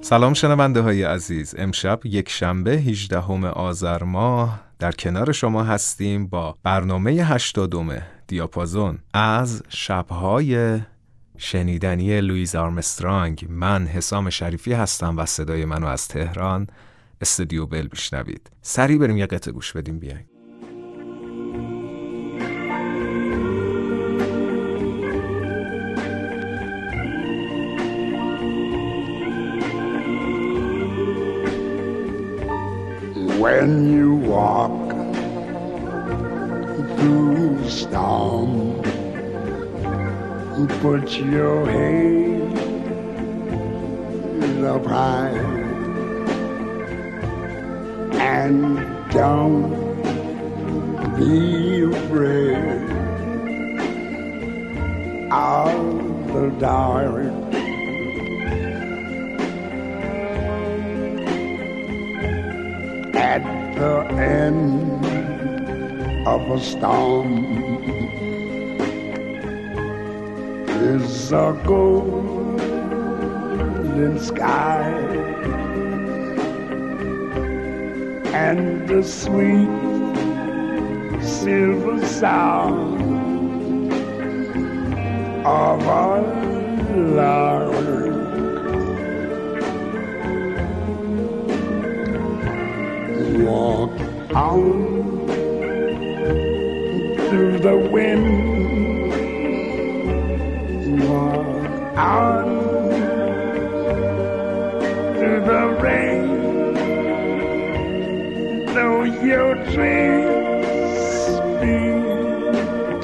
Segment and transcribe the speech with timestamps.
[0.00, 1.54] سلام شنونده های عزیز.
[1.58, 8.98] امشب یک شنبه 18 آذر ماه در کنار شما هستیم با برنامه 80 دیاپازون.
[9.14, 10.80] از شبهای
[11.38, 16.66] شنیدنی لویز آرمسترانگ من حسام شریفی هستم و صدای منو از تهران
[17.20, 20.24] استودیو بل میشنوید سریع بریم یه قطعه گوش بدیم بیاین
[33.42, 34.88] When you walk
[36.96, 38.50] through the storm
[40.82, 42.50] put your head
[44.64, 45.59] up high
[48.30, 48.62] and
[49.10, 49.70] don't
[51.16, 52.84] be afraid
[55.32, 55.74] of
[56.32, 57.24] the dark.
[63.32, 63.42] At
[63.80, 63.94] the
[64.38, 65.06] end
[66.34, 67.30] of a storm
[70.92, 72.60] is a golden
[74.20, 75.39] sky
[78.40, 79.68] and the sweet
[81.22, 83.92] silver sound
[85.44, 86.12] of a
[87.18, 87.70] lark.
[93.44, 93.96] Walk
[94.34, 94.72] on
[97.28, 98.59] through the wind
[109.68, 111.76] Dreams, be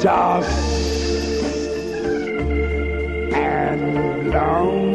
[0.03, 0.51] just
[3.35, 4.86] and long.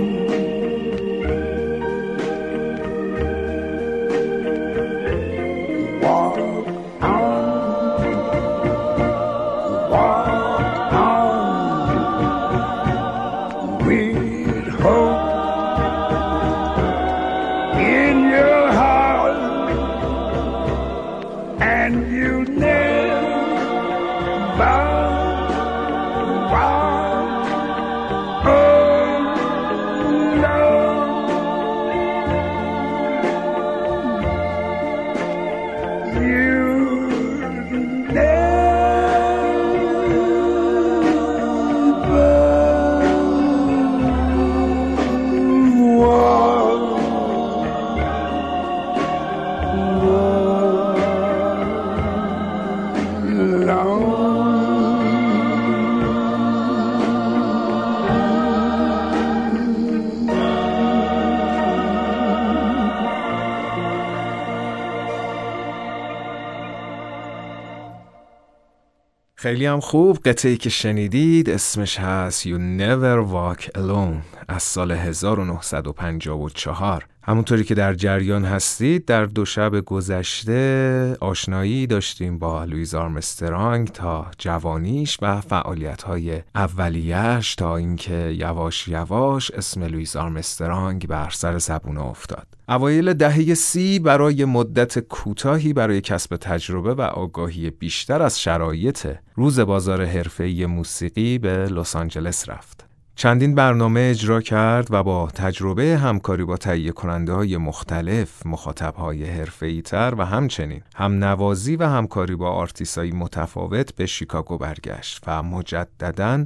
[69.42, 70.18] خیلی هم خوب.
[70.18, 74.22] قطعی که شنیدید اسمش هست You Never Walk Alone.
[74.48, 82.64] از سال 1954 همونطوری که در جریان هستید در دو شب گذشته آشنایی داشتیم با
[82.64, 91.30] لویز آرمسترانگ تا جوانیش و فعالیت‌های اولیش تا اینکه یواش یواش اسم لویز آرمسترانگ بر
[91.30, 92.48] سر زبون افتاد.
[92.70, 99.60] اوایل دهه سی برای مدت کوتاهی برای کسب تجربه و آگاهی بیشتر از شرایط روز
[99.60, 102.91] بازار حرفه‌ای موسیقی به لس آنجلس رفت.
[103.22, 109.26] چندین برنامه اجرا کرد و با تجربه همکاری با تهیه کننده های مختلف مخاطب های
[109.26, 115.44] حرفه‌ای تر و همچنین هم نوازی و همکاری با آرتیسایی متفاوت به شیکاگو برگشت و
[115.44, 116.46] مجدداً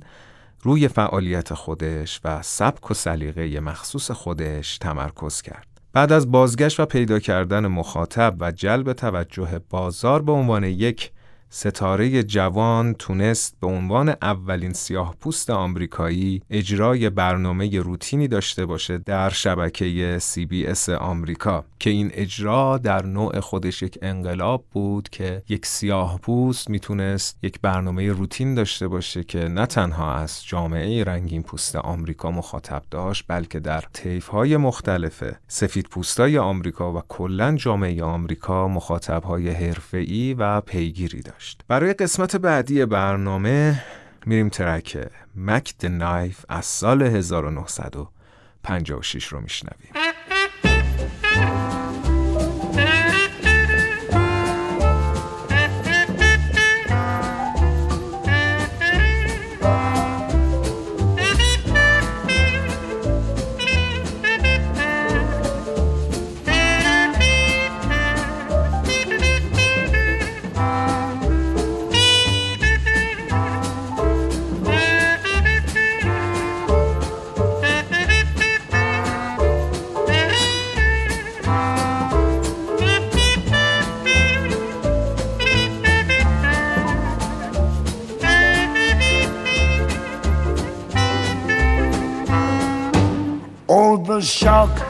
[0.62, 5.68] روی فعالیت خودش و سبک و سلیقه مخصوص خودش تمرکز کرد.
[5.94, 11.12] بعد از بازگشت و پیدا کردن مخاطب و جلب توجه بازار به عنوان یک
[11.58, 19.30] ستاره جوان تونست به عنوان اولین سیاه پوست آمریکایی اجرای برنامه روتینی داشته باشه در
[19.30, 26.20] شبکه CBS آمریکا که این اجرا در نوع خودش یک انقلاب بود که یک سیاه
[26.20, 32.32] پوست می‌تونست یک برنامه روتین داشته باشه که نه تنها از جامعه رنگین پوست آمریکا
[32.32, 39.24] مخاطب داشت بلکه در طیف های مختلف سفید پوستای آمریکا و کلا جامعه آمریکا مخاطب
[39.24, 43.84] های حرفه‌ای و پیگیری داشت برای قسمت بعدی برنامه
[44.26, 44.98] میریم ترک
[45.36, 49.92] مک د نایف از سال 1956 رو میشنویم.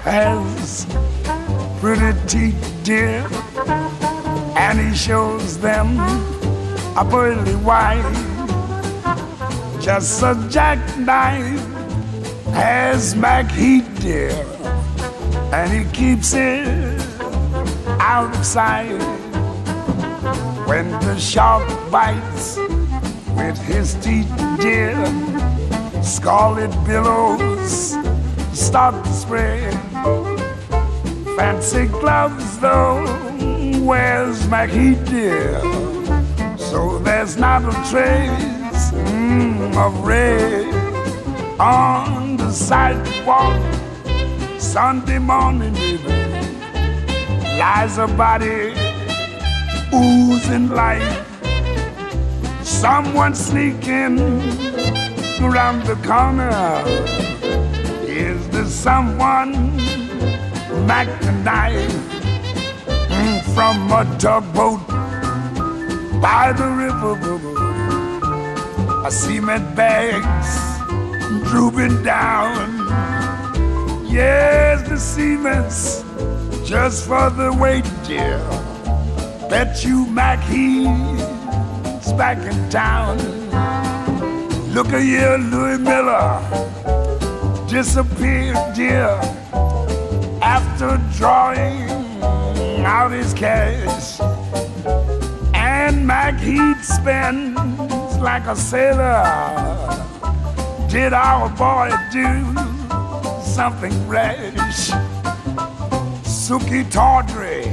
[0.06, 0.86] Has
[1.82, 3.28] pretty teeth, dear,
[4.56, 5.98] and he shows them
[6.96, 8.04] a pearly white.
[9.82, 11.60] Just a jackknife
[12.54, 14.30] has Mac Heat, dear,
[15.52, 17.02] and he keeps it
[18.00, 19.02] out of sight.
[20.68, 22.58] When the shark bites
[23.36, 24.96] with his teeth, dear,
[26.04, 27.98] scarlet billows
[28.54, 29.95] start to spread.
[31.36, 33.06] Fancy gloves, though,
[33.84, 35.60] where's Mackie, dear?
[36.58, 40.74] So there's not a trace mm, of red
[41.60, 43.62] on the sidewalk.
[44.58, 46.08] Sunday morning, baby,
[47.60, 48.74] lies a body
[49.94, 51.28] oozing life.
[52.64, 54.20] Someone sneaking
[55.42, 56.82] around the corner.
[58.08, 59.85] Is there someone
[60.88, 61.92] The knife
[63.10, 64.88] mm, from a tugboat
[66.22, 67.16] by the river?
[69.04, 70.50] A cement bags
[71.50, 72.86] drooping down.
[74.06, 76.04] Yes, the cement's
[76.70, 78.38] just for the weight, dear.
[79.50, 83.18] Bet you Mac he's back in town.
[84.72, 86.42] Look at here, Louis Miller
[87.68, 89.20] disappeared, dear,
[90.46, 91.90] after drawing
[92.86, 94.20] out his cash.
[95.56, 97.58] And Mac Heat spends
[98.20, 99.24] like a sailor.
[100.88, 102.30] Did our boy do
[103.42, 104.92] something rash?
[106.24, 107.66] Suki Tawdry,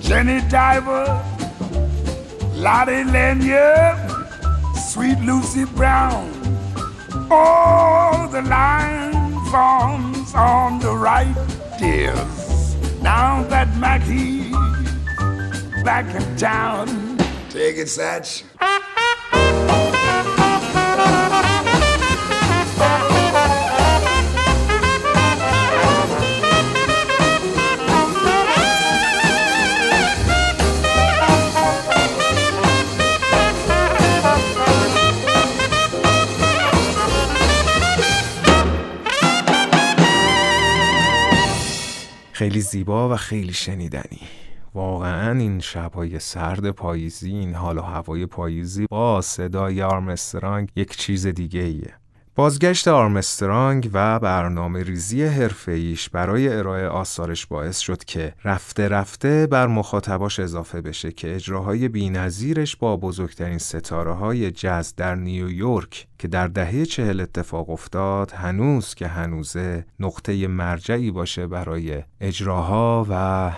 [0.00, 1.06] Jenny Diver,
[2.54, 3.96] Lottie Lanyard,
[4.90, 6.28] Sweet Lucy Brown.
[7.30, 9.12] Oh, the line
[9.52, 11.34] forms on the right,
[11.78, 12.76] dears.
[13.02, 14.52] Now that Mackie's
[15.84, 16.86] back in town.
[17.50, 18.44] Take it, Satch.
[42.72, 44.20] زیبا و خیلی شنیدنی
[44.74, 51.26] واقعا این شبهای سرد پاییزی این حال و هوای پاییزی با صدای آرمسترانگ یک چیز
[51.26, 51.94] دیگه ایه.
[52.34, 59.66] بازگشت آرمسترانگ و برنامه ریزی حرفه‌ایش برای ارائه آثارش باعث شد که رفته رفته بر
[59.66, 66.48] مخاطباش اضافه بشه که اجراهای بینظیرش با بزرگترین ستاره های جز در نیویورک که در
[66.48, 73.52] دهه چهل اتفاق افتاد هنوز که هنوزه نقطه مرجعی باشه برای اجراها و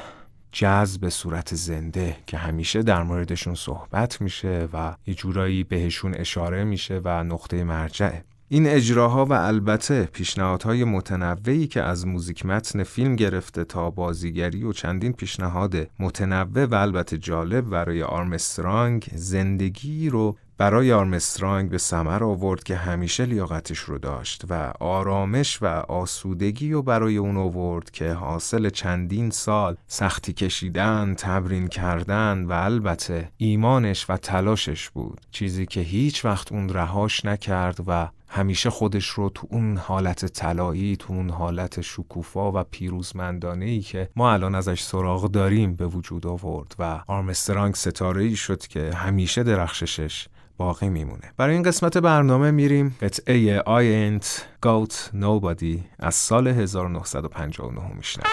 [0.53, 6.65] جز به صورت زنده که همیشه در موردشون صحبت میشه و یه جورایی بهشون اشاره
[6.65, 13.17] میشه و نقطه مرجعه این اجراها و البته پیشنهادهای متنوعی که از موزیک متن فیلم
[13.17, 20.93] گرفته تا بازیگری و چندین پیشنهاد متنوع و البته جالب برای آرمسترانگ زندگی رو برای
[20.93, 27.17] آرمسترانگ به سمر آورد که همیشه لیاقتش رو داشت و آرامش و آسودگی رو برای
[27.17, 34.91] اون آورد که حاصل چندین سال سختی کشیدن، تبرین کردن و البته ایمانش و تلاشش
[34.91, 35.21] بود.
[35.31, 40.97] چیزی که هیچ وقت اون رهاش نکرد و همیشه خودش رو تو اون حالت طلایی
[40.97, 46.27] تو اون حالت شکوفا و پیروزمندانه ای که ما الان ازش سراغ داریم به وجود
[46.27, 51.33] آورد و آرمسترانگ ستاره ای شد که همیشه درخششش باقی میمونه.
[51.37, 52.97] برای این قسمت برنامه میریم.
[53.01, 54.27] قطعه I ain't
[54.67, 58.31] got nobody از سال 1959 میشنم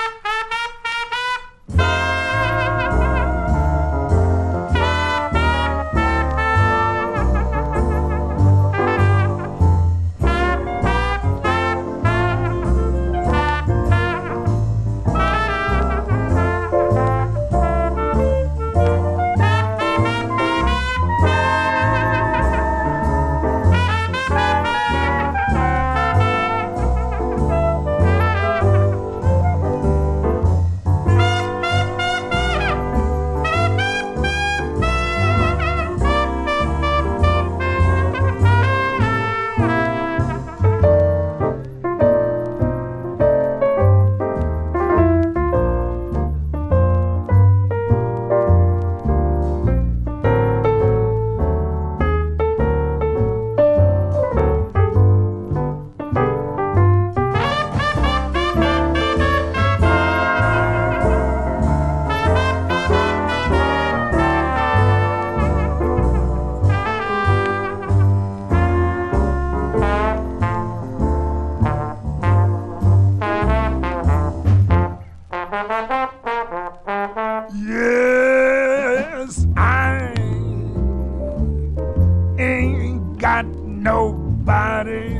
[83.81, 85.17] nobody,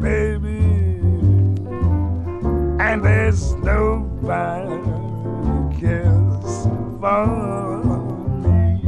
[0.00, 0.62] baby,
[2.78, 4.78] and there's nobody
[5.80, 6.66] cares
[7.00, 7.26] for
[8.44, 8.82] me.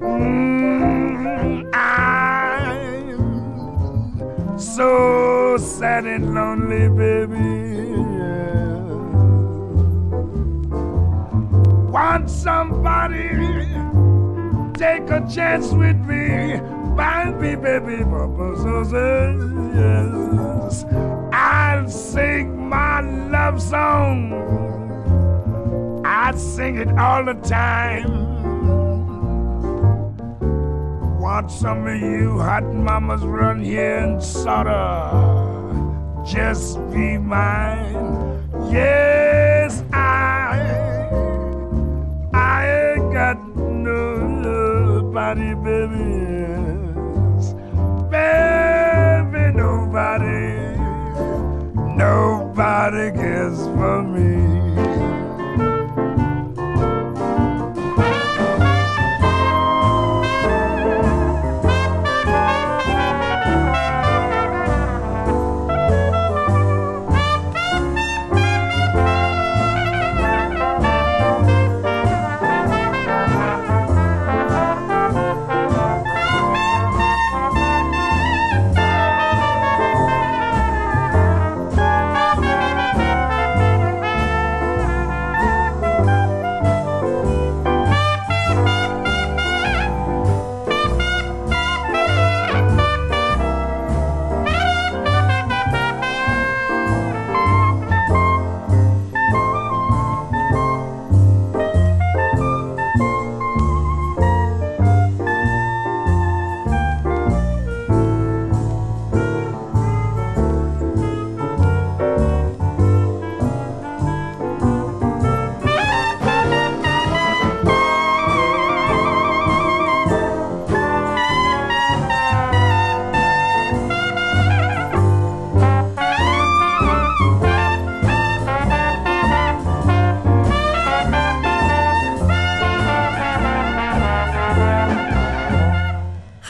[0.00, 3.18] Mm, I'm
[4.58, 8.00] so sad and lonely, baby.
[11.92, 13.28] Want somebody
[14.74, 16.58] take a chance with me,
[17.00, 18.82] baby, baby, so
[19.74, 20.84] yes.
[21.32, 24.32] I'll sing my love song.
[26.04, 28.28] I sing it all the time.
[31.18, 35.50] Want some of you hot mamas run here and sorta
[36.26, 37.94] just be mine?
[38.70, 40.60] Yes, I,
[42.34, 46.69] I ain't got nobody, baby.
[48.30, 50.76] Baby, nobody,
[51.96, 54.39] nobody cares for me.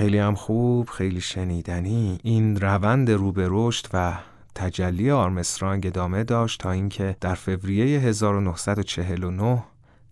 [0.00, 2.18] خیلی هم خوب خیلی شنیدنی.
[2.22, 4.12] این روند رو به رشد و
[4.54, 9.62] تجلی آرمسترانگ ادامه داشت تا اینکه در فوریه 1949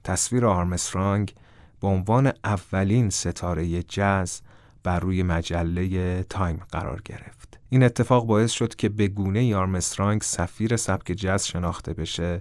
[0.05, 1.35] تصویر آرمسترانگ
[1.81, 4.41] به عنوان اولین ستاره جز
[4.83, 7.59] بر روی مجله تایم قرار گرفت.
[7.69, 12.41] این اتفاق باعث شد که به گونه آرمسترانگ سفیر سبک جز شناخته بشه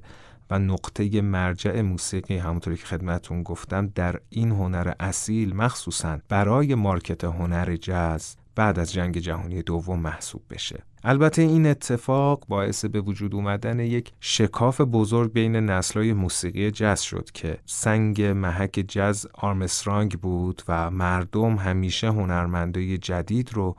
[0.50, 7.24] و نقطه مرجع موسیقی همونطوری که خدمتون گفتم در این هنر اصیل مخصوصا برای market
[7.24, 10.84] هنر جاز بعد از جنگ جهانی دوم محسوب بشه.
[11.04, 17.30] البته این اتفاق باعث به وجود اومدن یک شکاف بزرگ بین نسل‌های موسیقی جز شد
[17.34, 23.76] که سنگ محک جز آرمسترانگ بود و مردم همیشه هنرمندای جدید رو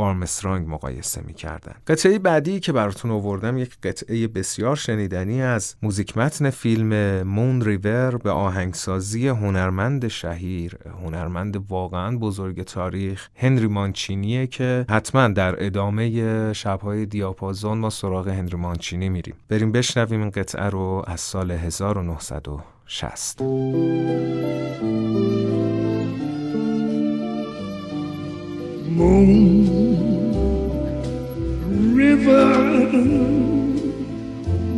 [0.00, 1.74] آرمسترانگ مقایسه می‌کردن.
[1.86, 8.16] قطعه بعدی که براتون آوردم یک قطعه بسیار شنیدنی از موزیک متن فیلم مون ریور
[8.16, 17.06] به آهنگسازی هنرمند شهیر هنرمند واقعا بزرگ تاریخ هنری مانچینیه که حتما در ادامه شبهای
[17.06, 19.34] دیاپازون ما سراغ هنری مانچینی میریم.
[19.48, 23.42] بریم بشنویم این قطعه رو از سال 1960
[28.90, 29.90] moon
[31.94, 32.90] river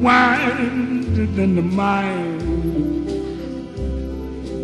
[0.00, 2.42] wider than the mile.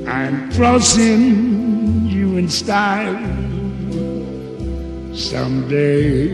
[0.09, 3.17] I'm crossing you in style
[5.15, 6.29] someday.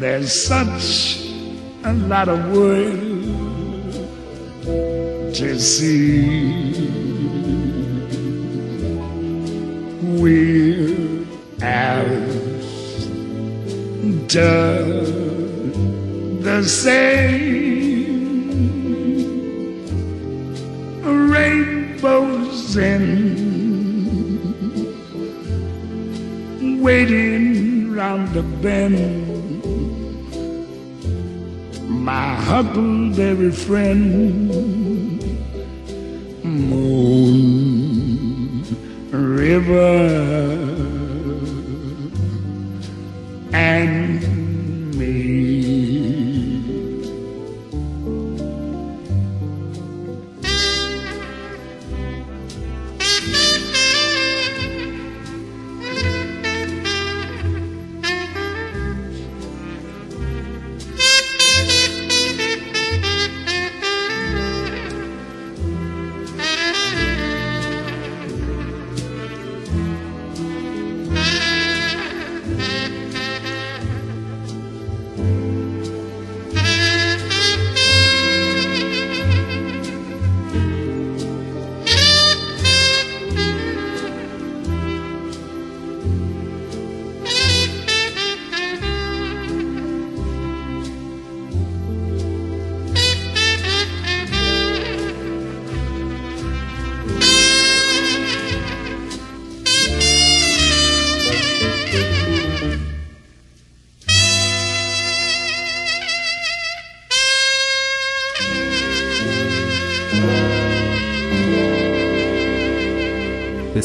[0.00, 1.26] There's such
[1.84, 3.11] a lot of world
[5.34, 6.72] to see.
[10.20, 11.24] We're
[11.60, 12.02] after
[16.40, 17.52] the same.
[22.62, 23.62] disposing,
[26.82, 29.62] waiting round the bend.
[31.88, 34.81] My huckleberry friend,
[39.52, 40.61] River.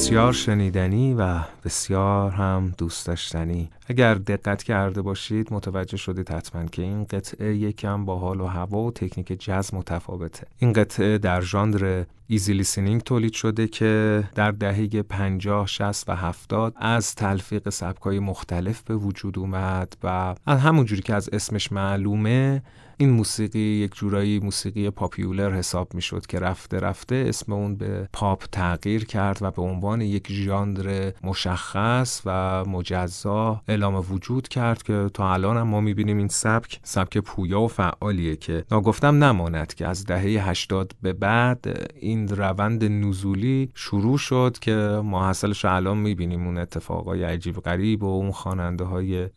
[0.08, 3.70] بسیار شنیدنی و بسیار هم دوست داشتنی.
[3.89, 8.80] اگر دقت کرده باشید متوجه شدید حتما که این قطعه یکم با حال و هوا
[8.80, 10.47] و تکنیک جز متفاوته.
[10.60, 16.73] این قطعه در ژانر easy listening تولید شده که در دهه 50 60 و 70
[16.78, 22.62] از تلفیق سبکای مختلف به وجود اومد و همونجوری که از اسمش معلومه
[23.00, 28.45] این موسیقی یک جورایی موسیقی popular حساب می‌شد که رفته رفته اسم اون به پاپ
[28.52, 35.34] تغییر کرد و به عنوان یک ژانر مشخص و مجزا اعلام وجود کرد که تا
[35.34, 40.06] الان هم ما می‌بینیم این سبک سبک پویا و فعالیه که ناگفتم نماند که از
[40.06, 46.58] دهه 80 به بعد این روند نزولی شروع شد که ما حاصلش الان می‌بینیم اون
[46.58, 49.30] اتفاقای عجیب غریب و اون خواننده های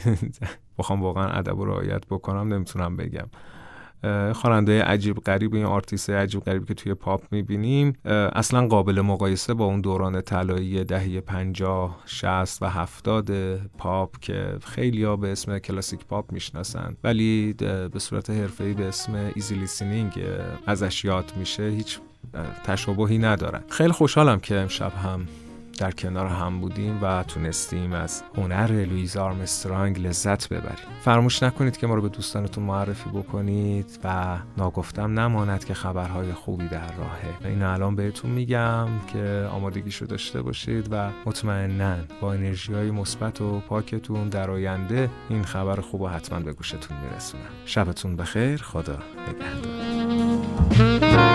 [0.78, 3.26] بخوام واقعا ادب و رعایت بکنم نمی‌تونم بگم.
[4.34, 7.92] خواننده عجیب غریب این آرتیست عجیب غریبی که توی پاپ می‌بینیم
[8.32, 13.30] اصلا قابل مقایسه با اون دوران طلایی دهه 50 60 و 70
[13.78, 16.96] پاپ که خیلی به اسم کلاسیک پاپ می‌شناسن.
[17.04, 17.52] ولی
[17.92, 20.24] به صورت حرفه‌ای به اسم easy listening
[20.66, 21.98] ازش یاد میشه هیچ
[22.64, 23.62] تشابهی ندارن.
[23.68, 25.28] خیلی خوشحالم که امشب هم
[25.80, 30.86] در کنار هم بودیم و تونستیم از هنر لوئیس آرمسترانگ لذت ببریم.
[31.00, 36.68] فراموش نکنید که ما رو به دوستانتون معرفی بکنید و ناگفتم نماند که خبرهای خوبی
[36.68, 42.90] در راهه این الان بهتون میگم که آمادگیشو داشته باشید و مطمئنا با انرژی های
[42.90, 48.62] مثبت و پاکتون در آینده این خبر خوب و حتما به گوشتون میرسونم شبتون بخیر.
[48.62, 51.29] خدا نگهدار.